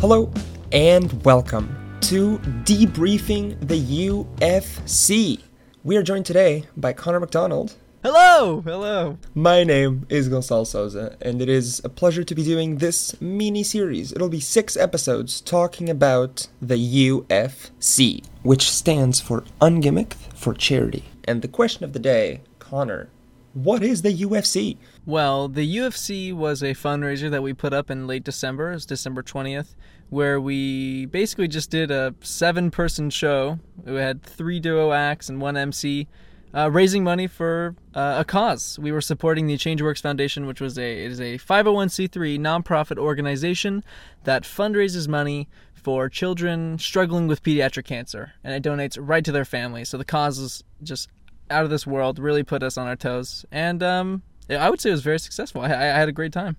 [0.00, 0.30] Hello
[0.70, 5.42] and welcome to Debriefing the UFC.
[5.82, 7.74] We are joined today by Connor McDonald.
[8.04, 9.18] Hello, hello.
[9.34, 13.64] My name is Gonçalo Souza, and it is a pleasure to be doing this mini
[13.64, 14.12] series.
[14.12, 21.06] It'll be six episodes talking about the UFC, which stands for Ungimmicked for Charity.
[21.24, 23.10] And the question of the day, Connor,
[23.64, 24.76] what is the UFC?
[25.04, 29.22] Well, the UFC was a fundraiser that we put up in late December, it's December
[29.22, 29.74] 20th,
[30.10, 33.58] where we basically just did a seven person show.
[33.84, 36.06] We had three duo acts and one MC.
[36.54, 38.78] Uh, raising money for uh, a cause.
[38.78, 43.84] We were supporting the ChangeWorks Foundation, which was a it is a 501c3 nonprofit organization
[44.24, 49.44] that fundraises money for children struggling with pediatric cancer, and it donates right to their
[49.44, 49.84] family.
[49.84, 51.10] So the cause is just
[51.50, 52.18] out of this world.
[52.18, 55.62] Really put us on our toes, and um, I would say it was very successful.
[55.62, 56.56] I, I had a great time.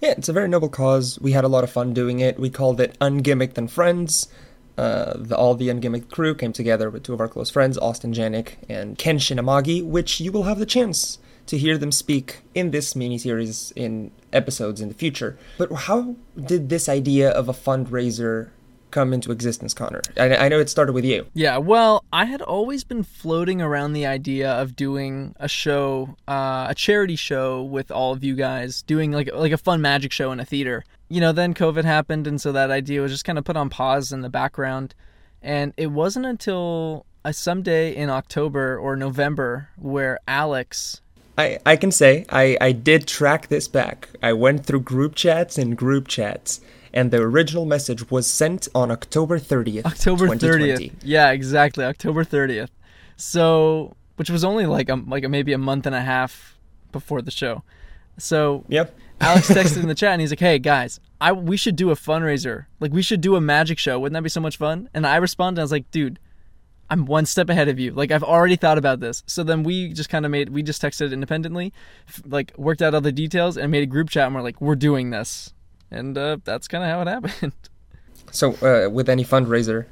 [0.00, 1.18] Yeah, it's a very noble cause.
[1.20, 2.38] We had a lot of fun doing it.
[2.38, 4.26] We called it Ungimmicked and Friends.
[4.76, 8.12] Uh, the, all the Ungimmicked crew came together with two of our close friends, Austin
[8.12, 12.70] Janik and Ken Shinamagi, which you will have the chance to hear them speak in
[12.70, 15.38] this mini series in episodes in the future.
[15.58, 18.48] But how did this idea of a fundraiser
[18.92, 20.02] come into existence, Connor?
[20.16, 21.26] I, I know it started with you.
[21.34, 26.66] Yeah, well, I had always been floating around the idea of doing a show, uh,
[26.68, 30.30] a charity show with all of you guys, doing like like a fun magic show
[30.30, 30.84] in a theater.
[31.08, 33.68] You know, then COVID happened, and so that idea was just kind of put on
[33.68, 34.94] pause in the background.
[35.42, 41.00] And it wasn't until a someday in October or November where Alex
[41.38, 44.08] I, I can say I, I did track this back.
[44.22, 46.60] I went through group chats and group chats,
[46.94, 49.84] and the original message was sent on October 30th.
[49.86, 50.88] October 2020.
[50.88, 50.92] 30th.
[51.02, 51.84] Yeah, exactly.
[51.84, 52.68] October 30th.
[53.16, 56.58] So, which was only like a, like a, maybe a month and a half
[56.90, 57.62] before the show.
[58.18, 58.94] So, Yep.
[59.20, 61.94] Alex texted in the chat and he's like, "Hey guys, I we should do a
[61.94, 62.66] fundraiser.
[62.80, 63.98] Like we should do a magic show.
[63.98, 66.18] Wouldn't that be so much fun?" And I responded, I was like, "Dude,
[66.90, 67.92] I'm one step ahead of you.
[67.92, 70.82] Like I've already thought about this." So then we just kind of made we just
[70.82, 71.72] texted independently,
[72.26, 74.74] like worked out all the details and made a group chat and we're like, "We're
[74.74, 75.54] doing this."
[75.92, 77.52] And uh, that's kind of how it happened.
[78.30, 79.86] So, uh, with any fundraiser,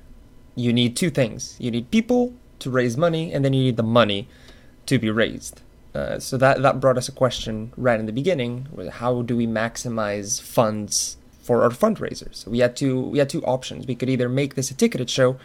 [0.57, 3.83] you need two things you need people to raise money, and then you need the
[3.83, 4.29] money
[4.87, 5.61] to be raised.
[5.95, 9.47] Uh, so that that brought us a question right in the beginning: how do we
[9.47, 12.37] maximize funds for our fundraisers?
[12.37, 13.87] So we had two we had two options.
[13.87, 15.37] We could either make this a ticketed show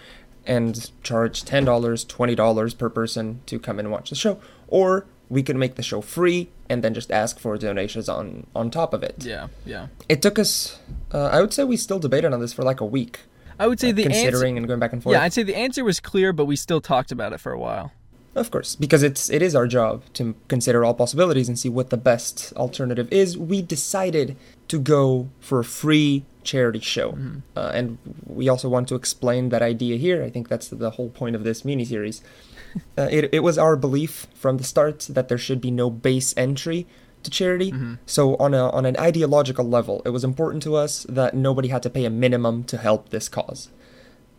[0.45, 5.05] and charge ten dollars, twenty dollars per person to come and watch the show, or
[5.29, 8.93] we could make the show free and then just ask for donations on on top
[8.93, 9.15] of it.
[9.25, 9.87] yeah, yeah.
[10.09, 10.79] It took us,
[11.13, 13.19] uh, I would say, we still debated on this for like a week
[13.59, 14.21] I would say the answer.
[14.21, 15.13] considering and going back and forth.
[15.13, 17.59] Yeah, I'd say the answer was clear, but we still talked about it for a
[17.59, 17.91] while.
[18.35, 21.89] Of course, because it's it is our job to consider all possibilities and see what
[21.89, 23.37] the best alternative is.
[23.37, 24.35] We decided
[24.67, 27.17] to go for a free charity show,
[27.55, 30.21] uh, and we also want to explain that idea here.
[30.21, 32.21] I think that's the whole point of this mini series.
[32.97, 36.33] Uh, it it was our belief from the start that there should be no base
[36.37, 36.87] entry
[37.23, 37.73] to charity.
[38.05, 41.83] So on a on an ideological level, it was important to us that nobody had
[41.83, 43.69] to pay a minimum to help this cause.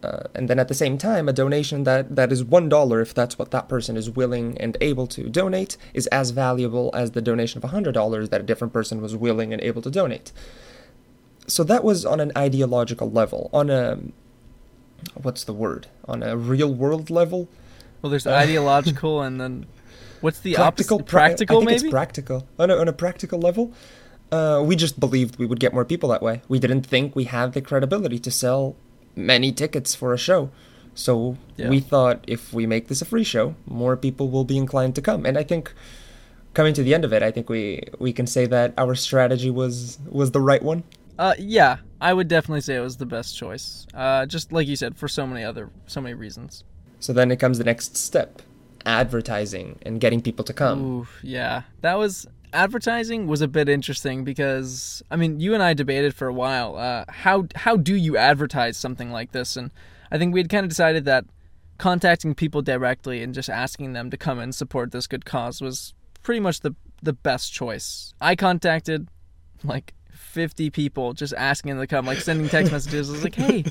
[0.02, 3.12] Uh, and then at the same time, a donation that, that is one dollar, if
[3.12, 7.22] that's what that person is willing and able to donate, is as valuable as the
[7.22, 10.32] donation of a hundred dollars that a different person was willing and able to donate.
[11.46, 13.50] So that was on an ideological level.
[13.52, 13.98] On a
[15.14, 15.88] what's the word?
[16.06, 17.48] On a real world level,
[18.02, 19.66] Well, there's ideological and then
[20.20, 20.96] what's the practical.
[20.98, 21.08] opposite?
[21.10, 21.86] pra- Practical, I think maybe.
[21.86, 22.46] it's practical.
[22.58, 23.72] On a, on a practical level,
[24.32, 26.42] uh, we just believed we would get more people that way.
[26.48, 28.76] We didn't think we had the credibility to sell
[29.14, 30.50] many tickets for a show.
[30.94, 31.68] So Yeah.
[31.68, 35.02] we thought if we make this a free show, more people will be inclined to
[35.02, 35.26] come.
[35.26, 35.72] And I think
[36.54, 39.50] coming to the end of it, I think we we can say that our strategy
[39.50, 40.84] was was the right one.
[41.18, 43.86] Uh, yeah, I would definitely say it was the best choice.
[43.94, 46.64] Uh, just like you said, for so many other, so many reasons.
[47.00, 48.42] So then it comes the next step,
[48.84, 50.84] advertising and getting people to come.
[50.84, 55.74] Ooh, yeah, that was advertising was a bit interesting because I mean, you and I
[55.74, 56.76] debated for a while.
[56.76, 59.56] Uh, how how do you advertise something like this?
[59.56, 59.70] And
[60.10, 61.24] I think we had kind of decided that
[61.78, 65.94] contacting people directly and just asking them to come and support this good cause was
[66.22, 68.14] pretty much the the best choice.
[68.20, 69.08] I contacted
[69.62, 69.92] like
[70.36, 73.08] 50 people just asking them to come, like sending text messages.
[73.08, 73.64] I was like, hey,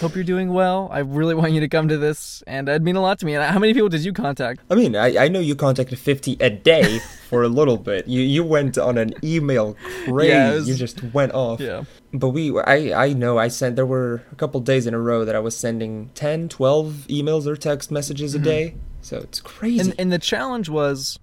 [0.00, 0.88] hope you're doing well.
[0.90, 2.42] I really want you to come to this.
[2.48, 3.36] And it'd mean a lot to me.
[3.36, 4.60] And how many people did you contact?
[4.68, 6.98] I mean, I, I know you contacted 50 a day
[7.28, 8.08] for a little bit.
[8.08, 10.28] You you went on an email craze.
[10.30, 11.60] Yeah, was- you just went off.
[11.60, 11.84] Yeah.
[12.12, 15.24] But we I I know I sent there were a couple days in a row
[15.24, 18.44] that I was sending 10, 12 emails or text messages a mm-hmm.
[18.44, 18.74] day.
[19.00, 19.78] So it's crazy.
[19.78, 21.20] And, and the challenge was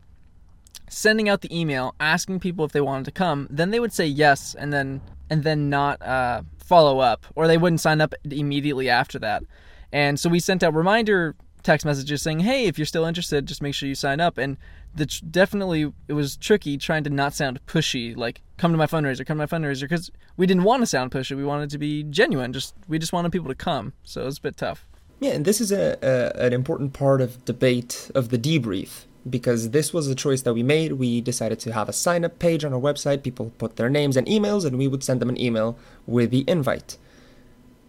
[0.90, 3.48] sending out the email, asking people if they wanted to come.
[3.50, 7.58] Then they would say yes, and then and then not uh, follow up, or they
[7.58, 9.44] wouldn't sign up immediately after that.
[9.92, 13.62] And so we sent out reminder text messages saying, "Hey, if you're still interested, just
[13.62, 14.58] make sure you sign up." And
[14.94, 19.26] the definitely it was tricky trying to not sound pushy, like "Come to my fundraiser,
[19.26, 21.36] come to my fundraiser," because we didn't want to sound pushy.
[21.36, 22.54] We wanted to be genuine.
[22.54, 23.94] Just we just wanted people to come.
[24.04, 24.86] So it was a bit tough.
[25.20, 29.72] Yeah, and this is a, a an important part of debate of the debrief because
[29.72, 30.94] this was a choice that we made.
[30.94, 33.24] We decided to have a sign up page on our website.
[33.24, 36.44] People put their names and emails, and we would send them an email with the
[36.48, 36.98] invite.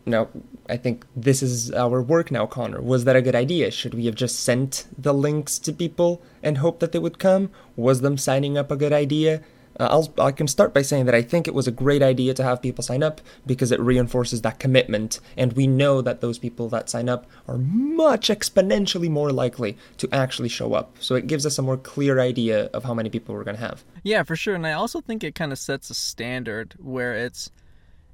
[0.08, 0.28] Now,
[0.68, 2.80] I think this is our work now, Connor.
[2.80, 3.72] Was that a good idea?
[3.72, 7.50] Should we have just sent the links to people and hope that they would come?
[7.74, 9.42] Was them signing up a good idea?
[9.78, 12.34] Uh, I'll, I can start by saying that I think it was a great idea
[12.34, 16.38] to have people sign up because it reinforces that commitment, and we know that those
[16.38, 20.96] people that sign up are much exponentially more likely to actually show up.
[21.00, 23.62] So it gives us a more clear idea of how many people we're going to
[23.62, 23.84] have.
[24.02, 24.54] Yeah, for sure.
[24.54, 27.50] And I also think it kind of sets a standard where it's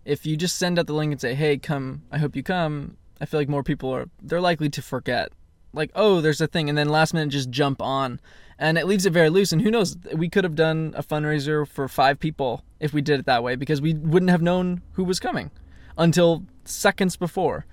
[0.04, 2.96] if you just send out the link and say, "Hey, come, I hope you come,"
[3.20, 5.30] I feel like more people are they're likely to forget.
[5.72, 8.20] Like, "Oh, there's a thing," and then last minute just jump on.
[8.62, 11.66] And it leaves it very loose and who knows, we could have done a fundraiser
[11.66, 15.02] for 5 people if we did it that way because we wouldn't have known who
[15.02, 15.50] was coming
[15.98, 17.66] until seconds before.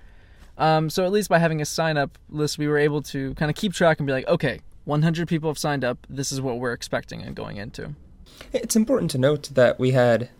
[0.58, 3.48] Um, so at least by having a sign up list, we were able to kind
[3.48, 6.04] of keep track and be like, okay, 100 people have signed up.
[6.10, 7.94] This is what we're expecting and going into.
[8.52, 10.30] It's important to note that we had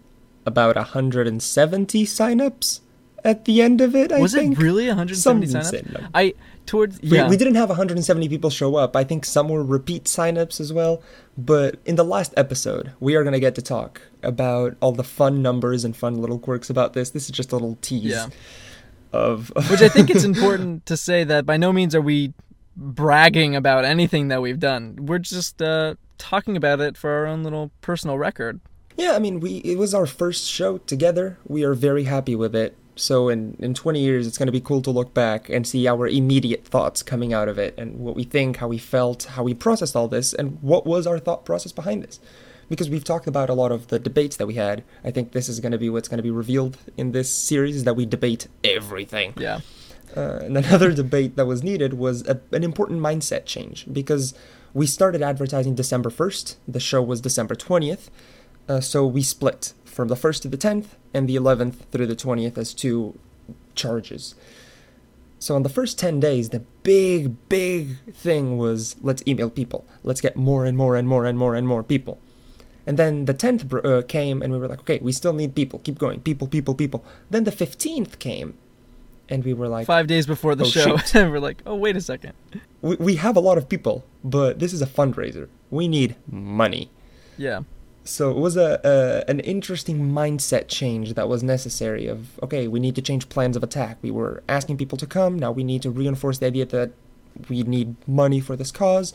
[0.45, 2.81] about 170 signups
[3.25, 4.13] at the end of it.
[4.13, 4.23] I think.
[4.23, 4.59] was think.
[4.59, 6.11] it really 170 signups?
[6.15, 6.35] I
[6.67, 7.29] towards we, yeah.
[7.29, 8.97] we didn't have 170 people show up.
[8.97, 11.03] I think some were repeat signups as well.
[11.37, 15.05] But in the last episode, we are going to get to talk about all the
[15.05, 17.11] fun numbers and fun little quirks about this.
[17.11, 18.05] This is just a little tease.
[18.05, 18.29] Yeah.
[19.13, 22.33] Of, which I think it's important to say that by no means are we
[22.77, 24.97] bragging about anything that we've done.
[25.07, 28.61] We're just uh, talking about it for our own little personal record.
[28.97, 31.39] Yeah, I mean, we it was our first show together.
[31.47, 32.77] We are very happy with it.
[32.97, 35.87] So in in 20 years, it's going to be cool to look back and see
[35.87, 39.43] our immediate thoughts coming out of it and what we think, how we felt, how
[39.43, 42.21] we processed all this, and what was our thought process behind this.
[42.69, 44.85] Because we've talked about a lot of the debates that we had.
[45.03, 47.75] I think this is going to be what's going to be revealed in this series
[47.75, 49.35] is that we debate everything.
[49.37, 49.61] Yeah.
[50.17, 54.35] Uh, and another debate that was needed was a, an important mindset change because
[54.73, 56.57] we started advertising December 1st.
[56.69, 58.09] The show was December 20th.
[58.71, 62.15] Uh, so we split from the 1st to the 10th and the 11th through the
[62.15, 63.19] 20th as two
[63.75, 64.37] charges.
[65.41, 69.85] So on the first 10 days, the big, big thing was let's email people.
[70.05, 72.21] Let's get more and more and more and more and more people.
[72.87, 75.81] And then the 10th uh, came and we were like, okay, we still need people.
[75.81, 76.21] Keep going.
[76.21, 77.05] People, people, people.
[77.29, 78.57] Then the 15th came
[79.29, 81.95] and we were like five days before the oh, show and we're like oh wait
[81.95, 82.33] a second
[82.83, 86.91] we, we have a lot of people but this is a fundraiser we need money
[87.39, 87.61] yeah
[88.11, 92.81] so it was a, a, an interesting mindset change that was necessary of okay we
[92.81, 95.81] need to change plans of attack we were asking people to come now we need
[95.81, 96.91] to reinforce the idea that
[97.49, 99.15] we need money for this cause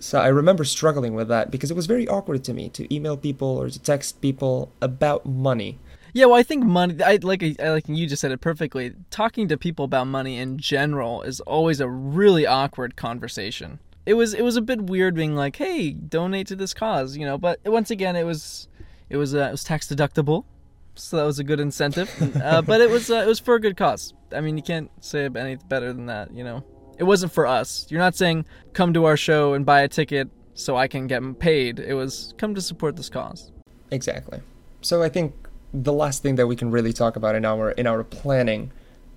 [0.00, 3.16] so i remember struggling with that because it was very awkward to me to email
[3.16, 5.78] people or to text people about money
[6.14, 7.00] yeah, well, I think money.
[7.02, 8.94] I like I, like you just said it perfectly.
[9.10, 13.78] Talking to people about money in general is always a really awkward conversation.
[14.08, 17.26] It was it was a bit weird being like, "Hey, donate to this cause," you
[17.26, 17.36] know.
[17.36, 18.66] But once again, it was
[19.10, 20.46] it was uh, it was tax deductible,
[20.94, 22.10] so that was a good incentive.
[22.42, 24.14] uh, but it was uh, it was for a good cause.
[24.32, 26.64] I mean, you can't say any better than that, you know.
[26.96, 27.86] It wasn't for us.
[27.90, 31.38] You're not saying come to our show and buy a ticket so I can get
[31.38, 31.78] paid.
[31.78, 33.52] It was come to support this cause.
[33.90, 34.40] Exactly.
[34.80, 35.34] So I think
[35.74, 38.72] the last thing that we can really talk about in our in our planning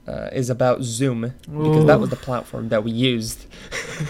[0.07, 1.85] uh, is about Zoom because Ooh.
[1.85, 3.45] that was the platform that we used.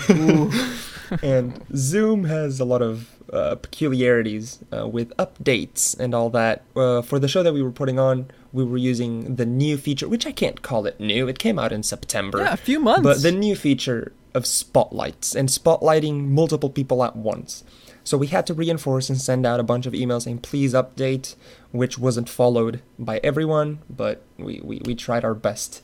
[1.21, 6.63] and Zoom has a lot of uh, peculiarities uh, with updates and all that.
[6.75, 10.07] Uh, for the show that we were putting on, we were using the new feature,
[10.07, 11.27] which I can't call it new.
[11.27, 12.39] It came out in September.
[12.39, 13.03] Yeah, a few months.
[13.03, 17.63] But the new feature of spotlights and spotlighting multiple people at once.
[18.03, 21.35] So we had to reinforce and send out a bunch of emails saying, please update,
[21.71, 25.81] which wasn't followed by everyone, but we, we, we tried our best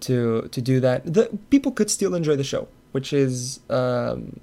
[0.00, 1.04] to to do that.
[1.04, 4.40] The people could still enjoy the show, which is um,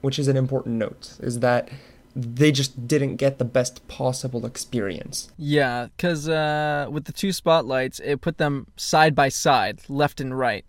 [0.00, 1.68] which is an important note, is that
[2.16, 5.30] they just didn't get the best possible experience.
[5.38, 10.36] Yeah, because uh, with the two spotlights, it put them side by side, left and
[10.36, 10.64] right.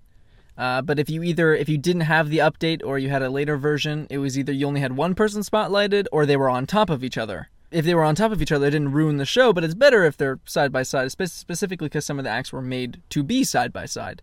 [0.62, 3.32] Uh, but if you either if you didn't have the update or you had a
[3.32, 6.68] later version, it was either you only had one person spotlighted or they were on
[6.68, 7.50] top of each other.
[7.72, 9.74] If they were on top of each other, it didn't ruin the show, but it's
[9.74, 13.24] better if they're side by side, specifically because some of the acts were made to
[13.24, 14.22] be side by side.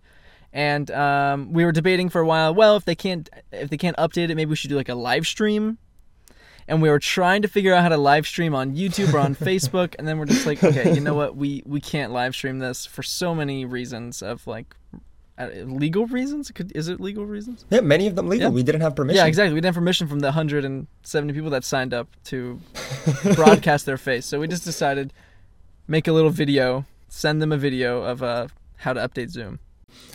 [0.53, 2.55] And um, we were debating for a while.
[2.55, 4.95] Well, if they can't if they can't update it, maybe we should do like a
[4.95, 5.79] live stream.
[6.69, 9.35] and we were trying to figure out how to live stream on YouTube or on
[9.49, 11.35] Facebook, and then we're just like, okay, you know what?
[11.35, 14.77] We we can't live stream this for so many reasons of like
[15.47, 16.51] legal reasons.
[16.51, 17.65] Could is it legal reasons?
[17.71, 18.49] Yeah, many of them legal.
[18.49, 18.55] Yeah.
[18.55, 19.17] We didn't have permission.
[19.17, 19.55] Yeah, exactly.
[19.55, 22.61] We didn't have permission from the 170 people that signed up to
[23.35, 25.13] broadcast their face, so we just decided
[25.87, 29.59] make a little video, send them a video of uh, how to update Zoom.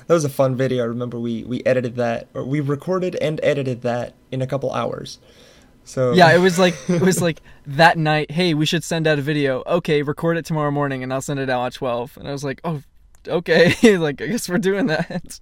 [0.08, 0.84] That was a fun video.
[0.84, 4.72] I remember we we edited that, or we recorded and edited that in a couple
[4.72, 5.20] hours.
[5.86, 8.32] So Yeah, it was like it was like that night.
[8.32, 9.63] Hey, we should send out a video.
[9.65, 12.18] Okay, record it tomorrow morning, and I'll send it out at 12.
[12.18, 12.84] And I was like, oh,
[13.27, 13.98] okay.
[13.98, 15.39] like I guess we're doing that.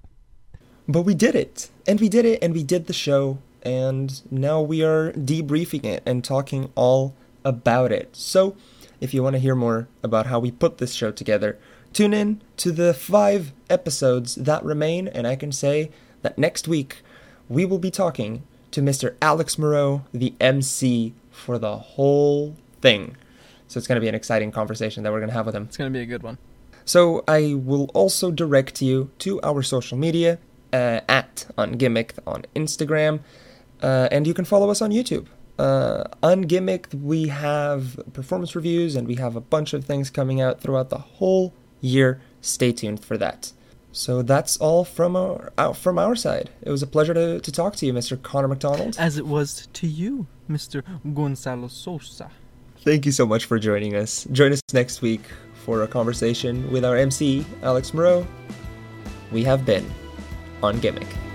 [0.88, 1.70] But we did it.
[1.88, 6.04] And we did it and we did the show and now we are debriefing it
[6.06, 8.16] and talking all about it.
[8.16, 8.56] So,
[9.00, 11.58] if you want to hear more about how we put this show together,
[11.94, 17.02] tune in to the 5 episodes that remain and I can say that next week
[17.50, 19.16] we will be talking to Mr.
[19.22, 23.18] Alex Moreau, the MC for the whole thing.
[23.68, 25.64] So it's going to be an exciting conversation that we're going to have with him.
[25.64, 26.38] It's gonna be a good one.
[26.86, 30.40] So I will also direct you to our social media
[30.74, 33.20] uh, at Ungimmicked on Instagram,
[33.82, 35.28] uh, and you can follow us on YouTube.
[35.60, 40.60] Uh, Ungimmicked, we have performance reviews and we have a bunch of things coming out
[40.62, 42.22] throughout the whole year.
[42.42, 43.52] Stay tuned for that.
[43.92, 46.50] So that's all from our out from our side.
[46.62, 48.22] It was a pleasure to, to talk to you, Mr.
[48.22, 48.96] Connor McDonald.
[48.98, 50.82] As it was to you, Mr.
[51.06, 52.32] Gonçalo Sosa.
[52.84, 54.26] Thank you so much for joining us.
[54.32, 55.22] Join us next week
[55.66, 58.26] for a conversation with our MC, Alex Moreau.
[59.32, 59.86] We have been
[60.62, 61.31] Ungimmicked.